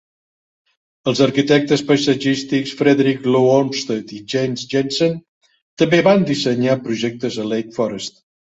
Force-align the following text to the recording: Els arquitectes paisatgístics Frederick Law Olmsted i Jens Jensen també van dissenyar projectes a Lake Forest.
Els 1.11 1.19
arquitectes 1.25 1.83
paisatgístics 1.91 2.73
Frederick 2.79 3.29
Law 3.35 3.51
Olmsted 3.59 4.15
i 4.17 4.23
Jens 4.35 4.65
Jensen 4.73 5.15
també 5.85 6.03
van 6.11 6.27
dissenyar 6.33 6.81
projectes 6.91 7.41
a 7.47 7.51
Lake 7.57 7.81
Forest. 7.81 8.23